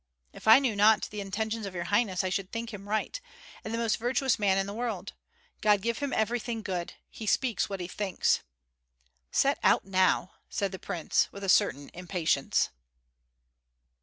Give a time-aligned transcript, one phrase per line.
[0.33, 3.21] "If I knew not the intentions of your highness I should think him right,
[3.63, 5.13] and the most virtuous man in the world.
[5.61, 6.95] God give him everything good!
[7.11, 8.39] He speaks what he thinks."
[9.29, 12.69] "Set out now!" said the prince, with a certain impatience.